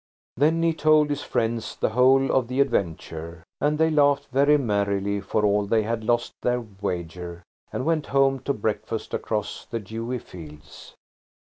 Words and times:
Then 0.35 0.63
he 0.63 0.73
told 0.73 1.11
his 1.11 1.21
friends 1.21 1.75
the 1.75 1.89
whole 1.89 2.31
of 2.31 2.47
the 2.47 2.59
adventure, 2.59 3.43
and 3.59 3.77
they 3.77 3.91
laughed 3.91 4.29
very 4.31 4.57
merrily, 4.57 5.19
for 5.21 5.45
all 5.45 5.67
they 5.67 5.83
had 5.83 6.03
lost 6.03 6.33
their 6.41 6.65
wager, 6.81 7.43
and 7.71 7.85
went 7.85 8.07
home 8.07 8.39
to 8.45 8.53
breakfast 8.55 9.13
across 9.13 9.63
the 9.65 9.79
dewy 9.79 10.17
fields. 10.17 10.95